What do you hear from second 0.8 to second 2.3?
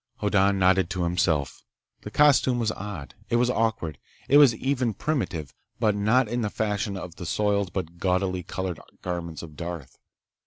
to himself. The